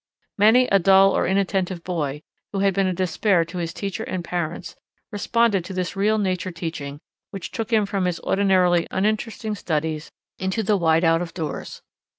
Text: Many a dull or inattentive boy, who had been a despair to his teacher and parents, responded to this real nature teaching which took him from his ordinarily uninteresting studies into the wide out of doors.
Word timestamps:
Many 0.39 0.67
a 0.69 0.79
dull 0.79 1.11
or 1.15 1.27
inattentive 1.27 1.83
boy, 1.83 2.23
who 2.51 2.57
had 2.61 2.73
been 2.73 2.87
a 2.87 2.91
despair 2.91 3.45
to 3.45 3.59
his 3.59 3.71
teacher 3.71 4.03
and 4.05 4.23
parents, 4.25 4.75
responded 5.11 5.63
to 5.65 5.73
this 5.73 5.95
real 5.95 6.17
nature 6.17 6.49
teaching 6.49 6.99
which 7.29 7.51
took 7.51 7.69
him 7.71 7.85
from 7.85 8.05
his 8.05 8.19
ordinarily 8.21 8.87
uninteresting 8.89 9.53
studies 9.53 10.09
into 10.39 10.63
the 10.63 10.75
wide 10.75 11.03
out 11.03 11.21
of 11.21 11.35
doors. 11.35 11.83